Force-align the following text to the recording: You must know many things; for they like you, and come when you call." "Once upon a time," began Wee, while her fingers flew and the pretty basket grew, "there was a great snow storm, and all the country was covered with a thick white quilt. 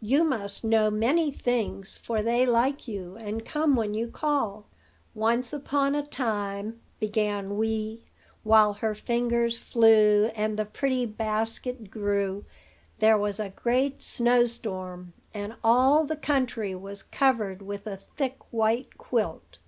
You 0.00 0.24
must 0.24 0.64
know 0.64 0.90
many 0.90 1.30
things; 1.30 1.98
for 1.98 2.22
they 2.22 2.46
like 2.46 2.88
you, 2.88 3.16
and 3.18 3.44
come 3.44 3.76
when 3.76 3.92
you 3.92 4.08
call." 4.08 4.64
"Once 5.14 5.52
upon 5.52 5.94
a 5.94 6.02
time," 6.02 6.80
began 6.98 7.58
Wee, 7.58 8.02
while 8.42 8.72
her 8.72 8.94
fingers 8.94 9.58
flew 9.58 10.30
and 10.34 10.58
the 10.58 10.64
pretty 10.64 11.04
basket 11.04 11.90
grew, 11.90 12.46
"there 13.00 13.18
was 13.18 13.38
a 13.38 13.50
great 13.54 14.00
snow 14.00 14.46
storm, 14.46 15.12
and 15.34 15.56
all 15.62 16.04
the 16.06 16.16
country 16.16 16.74
was 16.74 17.02
covered 17.02 17.60
with 17.60 17.86
a 17.86 17.98
thick 17.98 18.38
white 18.50 18.96
quilt. 18.96 19.58